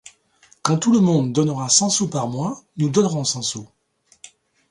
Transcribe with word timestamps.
Quand 0.63 0.79
tout 0.79 0.91
le 0.91 0.99
monde 0.99 1.31
donnera 1.31 1.69
cent 1.69 1.91
sous 1.91 2.09
par 2.09 2.27
mois, 2.27 2.59
nous 2.77 2.89
donnerons 2.89 3.23
cent 3.23 3.43
sous. 3.43 3.67